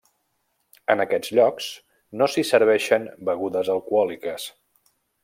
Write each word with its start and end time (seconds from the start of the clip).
En 0.93 1.03
aquests 1.03 1.33
llocs 1.39 1.67
no 2.21 2.29
s'hi 2.37 2.45
serveixen 2.53 3.09
begudes 3.29 3.71
alcohòliques. 3.75 4.49